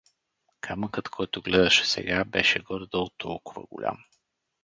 Камъкът, 0.61 1.09
който 1.09 1.41
гледаше 1.41 1.85
сега, 1.85 2.23
беше 2.25 2.59
горе-долу 2.59 3.09
толкова 3.17 3.63
голям. 3.71 3.97